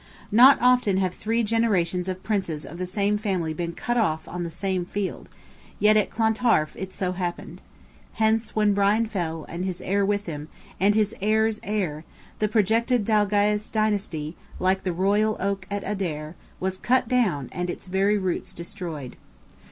Not 0.31 0.57
often 0.61 0.97
have 0.97 1.13
three 1.13 1.43
generations 1.43 2.09
of 2.09 2.23
Princes 2.23 2.65
of 2.65 2.79
the 2.79 2.87
same 2.87 3.19
family 3.19 3.53
been 3.53 3.73
cut 3.73 3.97
off 3.97 4.27
on 4.27 4.41
the 4.43 4.49
same 4.49 4.83
field; 4.83 5.29
yet 5.77 5.95
at 5.95 6.09
Clontarf 6.09 6.75
it 6.75 6.91
so 6.91 7.11
happened. 7.11 7.61
Hence, 8.13 8.55
when 8.55 8.73
Brian 8.73 9.05
fell, 9.05 9.45
and 9.47 9.63
his 9.63 9.79
heir 9.79 10.03
with 10.03 10.25
him, 10.25 10.47
and 10.79 10.95
his 10.95 11.13
heir's 11.21 11.59
heir, 11.61 12.03
the 12.39 12.47
projected 12.47 13.05
Dalgais 13.05 13.69
dynasty, 13.71 14.35
like 14.59 14.81
the 14.81 14.91
Royal 14.91 15.37
Oak 15.39 15.67
at 15.69 15.83
Adair, 15.85 16.35
was 16.59 16.79
cut 16.79 17.07
down 17.07 17.47
and 17.51 17.69
its 17.69 17.85
very 17.85 18.17
roots 18.17 18.55
destroyed. 18.55 19.17